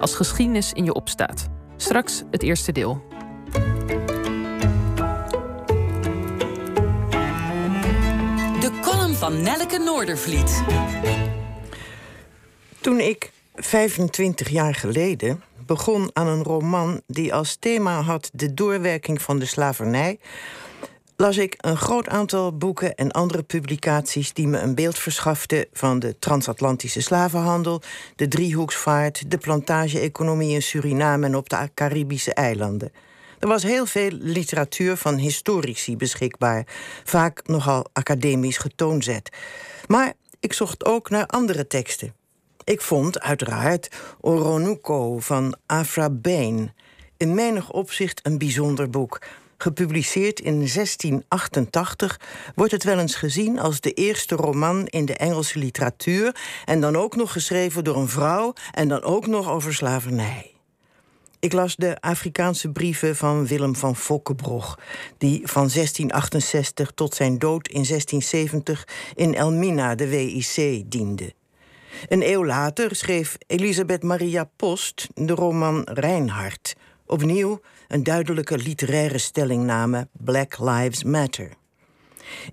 Als 0.00 0.14
geschiedenis 0.14 0.72
in 0.72 0.84
je 0.84 0.94
opstaat. 0.94 1.48
Straks 1.76 2.22
het 2.30 2.42
eerste 2.42 2.72
deel. 2.72 3.02
De 8.60 8.78
column 8.82 9.14
van 9.14 9.42
Nelleke 9.42 9.78
Noordervliet. 9.78 10.64
Toen 12.80 13.00
ik 13.00 13.32
25 13.54 14.48
jaar 14.48 14.74
geleden 14.74 15.42
begon 15.66 16.10
aan 16.12 16.26
een 16.26 16.42
roman 16.42 17.00
die 17.06 17.34
als 17.34 17.56
thema 17.56 18.00
had 18.00 18.30
de 18.32 18.54
doorwerking 18.54 19.22
van 19.22 19.38
de 19.38 19.46
slavernij, 19.46 20.18
las 21.20 21.36
ik 21.36 21.54
een 21.56 21.76
groot 21.76 22.08
aantal 22.08 22.56
boeken 22.56 22.94
en 22.94 23.10
andere 23.10 23.42
publicaties 23.42 24.32
die 24.32 24.46
me 24.46 24.58
een 24.58 24.74
beeld 24.74 24.98
verschaften 24.98 25.66
van 25.72 25.98
de 25.98 26.18
transatlantische 26.18 27.00
slavenhandel, 27.00 27.82
de 28.16 28.28
driehoeksvaart, 28.28 29.30
de 29.30 29.38
plantage-economie 29.38 30.54
in 30.54 30.62
Suriname 30.62 31.26
en 31.26 31.36
op 31.36 31.48
de 31.48 31.70
Caribische 31.74 32.34
eilanden. 32.34 32.92
Er 33.38 33.48
was 33.48 33.62
heel 33.62 33.86
veel 33.86 34.10
literatuur 34.10 34.96
van 34.96 35.16
historici 35.16 35.96
beschikbaar, 35.96 36.66
vaak 37.04 37.46
nogal 37.46 37.86
academisch 37.92 38.58
getoonzet. 38.58 39.36
Maar 39.86 40.12
ik 40.40 40.52
zocht 40.52 40.84
ook 40.84 41.10
naar 41.10 41.26
andere 41.26 41.66
teksten. 41.66 42.14
Ik 42.64 42.80
vond 42.80 43.20
uiteraard 43.20 43.88
Oronuko 44.20 45.18
van 45.18 45.56
Afra 45.66 46.10
Bain. 46.10 46.74
In 47.16 47.34
menig 47.34 47.70
opzicht 47.70 48.20
een 48.22 48.38
bijzonder 48.38 48.90
boek. 48.90 49.20
Gepubliceerd 49.62 50.40
in 50.40 50.52
1688 50.54 52.20
wordt 52.54 52.72
het 52.72 52.84
wel 52.84 52.98
eens 52.98 53.14
gezien 53.14 53.58
als 53.58 53.80
de 53.80 53.92
eerste 53.92 54.34
roman 54.34 54.86
in 54.86 55.04
de 55.04 55.14
Engelse 55.14 55.58
literatuur. 55.58 56.36
En 56.64 56.80
dan 56.80 56.96
ook 56.96 57.16
nog 57.16 57.32
geschreven 57.32 57.84
door 57.84 57.96
een 57.96 58.08
vrouw 58.08 58.52
en 58.72 58.88
dan 58.88 59.02
ook 59.02 59.26
nog 59.26 59.50
over 59.50 59.74
slavernij. 59.74 60.50
Ik 61.38 61.52
las 61.52 61.76
de 61.76 62.00
Afrikaanse 62.00 62.70
brieven 62.70 63.16
van 63.16 63.46
Willem 63.46 63.76
van 63.76 63.96
Fokkebrog, 63.96 64.78
die 65.18 65.40
van 65.44 65.68
1668 65.68 66.90
tot 66.94 67.14
zijn 67.14 67.38
dood 67.38 67.68
in 67.68 67.84
1670 67.84 68.88
in 69.14 69.34
Elmina, 69.34 69.94
de 69.94 70.08
WIC, 70.08 70.82
diende. 70.90 71.32
Een 72.08 72.30
eeuw 72.32 72.44
later 72.44 72.96
schreef 72.96 73.36
Elisabeth 73.46 74.02
Maria 74.02 74.50
Post 74.56 75.08
de 75.14 75.34
roman 75.34 75.82
Reinhard. 75.84 76.74
Opnieuw 77.10 77.60
een 77.88 78.02
duidelijke 78.02 78.58
literaire 78.58 79.18
stellingname: 79.18 80.08
Black 80.12 80.58
Lives 80.58 81.04
Matter. 81.04 81.50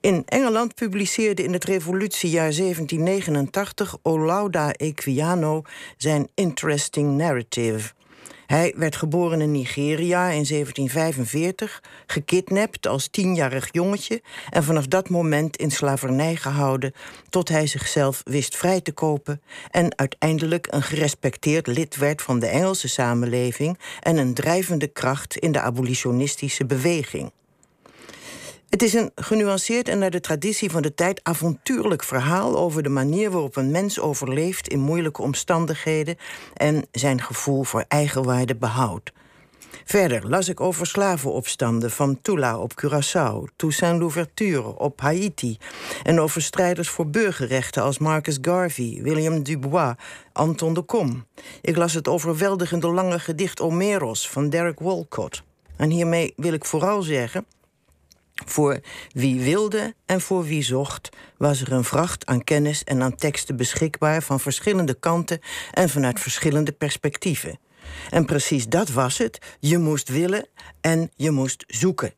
In 0.00 0.22
Engeland 0.26 0.74
publiceerde 0.74 1.42
in 1.42 1.52
het 1.52 1.64
revolutiejaar 1.64 2.52
1789 2.52 3.96
Olauda 4.02 4.72
Equiano 4.72 5.62
zijn 5.96 6.28
Interesting 6.34 7.16
Narrative. 7.16 7.92
Hij 8.46 8.74
werd 8.76 8.96
geboren 8.96 9.40
in 9.40 9.50
Nigeria 9.50 10.24
in 10.24 10.44
1745, 10.44 11.82
gekidnapt 12.06 12.86
als 12.86 13.08
tienjarig 13.08 13.68
jongetje 13.72 14.22
en 14.50 14.64
vanaf 14.64 14.86
dat 14.86 15.08
moment 15.08 15.56
in 15.56 15.70
slavernij 15.70 16.36
gehouden 16.36 16.92
tot 17.28 17.48
hij 17.48 17.66
zichzelf 17.66 18.22
wist 18.24 18.56
vrij 18.56 18.80
te 18.80 18.92
kopen 18.92 19.42
en 19.70 19.98
uiteindelijk 19.98 20.66
een 20.70 20.82
gerespecteerd 20.82 21.66
lid 21.66 21.96
werd 21.96 22.22
van 22.22 22.38
de 22.38 22.46
Engelse 22.46 22.88
samenleving 22.88 23.78
en 24.00 24.16
een 24.16 24.34
drijvende 24.34 24.86
kracht 24.86 25.36
in 25.36 25.52
de 25.52 25.60
abolitionistische 25.60 26.66
beweging. 26.66 27.32
Het 28.68 28.82
is 28.82 28.94
een 28.94 29.10
genuanceerd 29.14 29.88
en 29.88 29.98
naar 29.98 30.10
de 30.10 30.20
traditie 30.20 30.70
van 30.70 30.82
de 30.82 30.94
tijd 30.94 31.20
avontuurlijk 31.22 32.02
verhaal 32.02 32.56
over 32.56 32.82
de 32.82 32.88
manier 32.88 33.30
waarop 33.30 33.56
een 33.56 33.70
mens 33.70 34.00
overleeft 34.00 34.68
in 34.68 34.80
moeilijke 34.80 35.22
omstandigheden 35.22 36.16
en 36.54 36.86
zijn 36.92 37.22
gevoel 37.22 37.62
voor 37.62 37.84
eigenwaarde 37.88 38.56
behoudt. 38.56 39.12
Verder 39.84 40.28
las 40.28 40.48
ik 40.48 40.60
over 40.60 40.86
slavenopstanden 40.86 41.90
van 41.90 42.18
Tula 42.22 42.58
op 42.58 42.72
Curaçao, 42.84 43.56
Toussaint 43.56 43.98
Louverture 43.98 44.78
op 44.78 45.00
Haiti 45.00 45.56
en 46.02 46.20
over 46.20 46.42
strijders 46.42 46.88
voor 46.88 47.06
burgerrechten 47.06 47.82
als 47.82 47.98
Marcus 47.98 48.38
Garvey, 48.42 48.98
William 49.02 49.42
Dubois, 49.42 49.94
Anton 50.32 50.74
de 50.74 50.82
Kom. 50.82 51.26
Ik 51.60 51.76
las 51.76 51.92
het 51.92 52.08
overweldigende 52.08 52.88
lange 52.88 53.18
gedicht 53.18 53.60
Omeros 53.60 54.30
van 54.30 54.50
Derek 54.50 54.80
Walcott. 54.80 55.42
En 55.76 55.90
hiermee 55.90 56.32
wil 56.36 56.52
ik 56.52 56.64
vooral 56.64 57.02
zeggen 57.02 57.46
voor 58.44 58.80
wie 59.12 59.40
wilde 59.40 59.94
en 60.06 60.20
voor 60.20 60.44
wie 60.44 60.62
zocht, 60.62 61.08
was 61.36 61.60
er 61.60 61.72
een 61.72 61.84
vracht 61.84 62.26
aan 62.26 62.44
kennis 62.44 62.84
en 62.84 63.02
aan 63.02 63.14
teksten 63.14 63.56
beschikbaar 63.56 64.22
van 64.22 64.40
verschillende 64.40 64.94
kanten 64.94 65.40
en 65.72 65.88
vanuit 65.88 66.20
verschillende 66.20 66.72
perspectieven. 66.72 67.58
En 68.10 68.24
precies 68.24 68.68
dat 68.68 68.90
was 68.90 69.18
het: 69.18 69.38
je 69.60 69.78
moest 69.78 70.08
willen 70.08 70.46
en 70.80 71.10
je 71.16 71.30
moest 71.30 71.64
zoeken. 71.66 72.14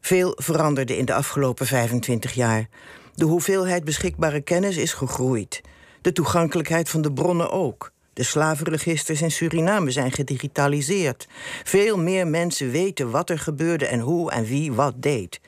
Veel 0.00 0.32
veranderde 0.36 0.96
in 0.96 1.04
de 1.04 1.14
afgelopen 1.14 1.66
25 1.66 2.32
jaar. 2.32 2.68
De 3.14 3.24
hoeveelheid 3.24 3.84
beschikbare 3.84 4.40
kennis 4.40 4.76
is 4.76 4.92
gegroeid. 4.92 5.60
De 6.00 6.12
toegankelijkheid 6.12 6.88
van 6.88 7.02
de 7.02 7.12
bronnen 7.12 7.50
ook. 7.50 7.92
De 8.14 8.22
slavenregisters 8.22 9.22
in 9.22 9.30
Suriname 9.30 9.90
zijn 9.90 10.12
gedigitaliseerd. 10.12 11.28
Veel 11.64 11.98
meer 11.98 12.26
mensen 12.26 12.70
weten 12.70 13.10
wat 13.10 13.30
er 13.30 13.38
gebeurde 13.38 13.86
en 13.86 14.00
hoe 14.00 14.30
en 14.30 14.44
wie 14.44 14.72
wat 14.72 14.94
deed. 15.02 15.40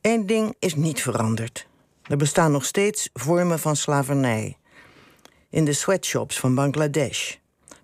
Eén 0.00 0.26
ding 0.26 0.54
is 0.58 0.74
niet 0.74 1.02
veranderd. 1.02 1.66
Er 2.02 2.16
bestaan 2.16 2.52
nog 2.52 2.64
steeds 2.64 3.10
vormen 3.12 3.58
van 3.58 3.76
slavernij. 3.76 4.56
In 5.50 5.64
de 5.64 5.72
sweatshops 5.72 6.38
van 6.38 6.54
Bangladesh. 6.54 7.34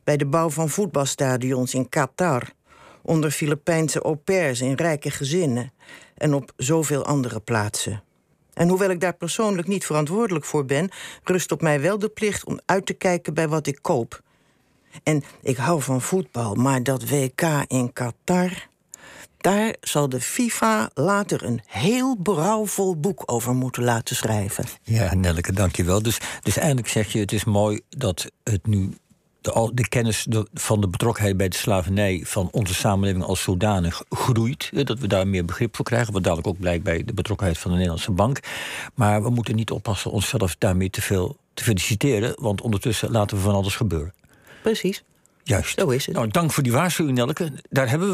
Bij 0.04 0.16
de 0.16 0.26
bouw 0.26 0.50
van 0.50 0.68
voetbalstadions 0.68 1.74
in 1.74 1.88
Qatar. 1.88 2.50
Onder 3.02 3.30
Filipijnse 3.30 4.02
au 4.02 4.14
pairs 4.14 4.60
in 4.60 4.74
rijke 4.74 5.10
gezinnen. 5.10 5.72
En 6.14 6.34
op 6.34 6.52
zoveel 6.56 7.04
andere 7.04 7.40
plaatsen. 7.40 8.02
En 8.54 8.68
hoewel 8.68 8.90
ik 8.90 9.00
daar 9.00 9.16
persoonlijk 9.16 9.68
niet 9.68 9.86
verantwoordelijk 9.86 10.44
voor 10.44 10.64
ben, 10.64 10.90
rust 11.24 11.52
op 11.52 11.60
mij 11.62 11.80
wel 11.80 11.98
de 11.98 12.08
plicht 12.08 12.44
om 12.44 12.60
uit 12.64 12.86
te 12.86 12.94
kijken 12.94 13.34
bij 13.34 13.48
wat 13.48 13.66
ik 13.66 13.78
koop. 13.82 14.22
En 15.02 15.22
ik 15.42 15.56
hou 15.56 15.82
van 15.82 16.00
voetbal, 16.00 16.54
maar 16.54 16.82
dat 16.82 17.08
WK 17.08 17.42
in 17.66 17.92
Qatar. 17.92 18.66
Daar 19.36 19.74
zal 19.80 20.08
de 20.08 20.20
FIFA 20.20 20.90
later 20.94 21.44
een 21.44 21.60
heel 21.66 22.16
berouwvol 22.16 22.96
boek 22.96 23.22
over 23.26 23.54
moeten 23.54 23.82
laten 23.82 24.16
schrijven. 24.16 24.64
Ja, 24.82 25.14
Nelleke, 25.14 25.52
dankjewel. 25.52 26.02
Dus, 26.02 26.18
dus 26.42 26.56
eigenlijk 26.56 26.88
zeg 26.88 27.12
je, 27.12 27.18
het 27.18 27.32
is 27.32 27.44
mooi 27.44 27.80
dat 27.88 28.30
het 28.42 28.66
nu 28.66 28.90
de, 29.44 29.70
de 29.74 29.88
kennis 29.88 30.26
van 30.54 30.80
de 30.80 30.88
betrokkenheid 30.88 31.36
bij 31.36 31.48
de 31.48 31.56
slavernij 31.56 32.22
van 32.24 32.48
onze 32.50 32.74
samenleving 32.74 33.24
als 33.24 33.42
zodanig 33.42 34.02
groeit. 34.08 34.86
Dat 34.86 34.98
we 34.98 35.06
daar 35.06 35.28
meer 35.28 35.44
begrip 35.44 35.76
voor 35.76 35.84
krijgen. 35.84 36.12
Wat 36.12 36.22
dadelijk 36.22 36.48
ook 36.48 36.58
blijkt 36.58 36.84
bij 36.84 37.04
de 37.04 37.14
betrokkenheid 37.14 37.58
van 37.58 37.70
de 37.70 37.76
Nederlandse 37.76 38.10
bank. 38.10 38.40
Maar 38.94 39.22
we 39.22 39.30
moeten 39.30 39.56
niet 39.56 39.70
oppassen 39.70 40.10
onszelf 40.10 40.56
daarmee 40.58 40.90
te 40.90 41.02
veel 41.02 41.36
te 41.54 41.64
feliciteren. 41.64 42.34
Want 42.38 42.60
ondertussen 42.60 43.10
laten 43.10 43.36
we 43.36 43.42
van 43.42 43.54
alles 43.54 43.76
gebeuren. 43.76 44.12
Precies. 44.62 45.04
Juist. 45.42 45.78
Zo 45.78 45.88
is 45.88 46.06
het. 46.06 46.14
Nou, 46.14 46.28
dank 46.28 46.52
voor 46.52 46.62
die 46.62 46.72
waarschuwing, 46.72 47.16
Nelke. 47.16 47.52
Daar 47.70 47.82
hebben 47.82 47.98
we 47.98 48.02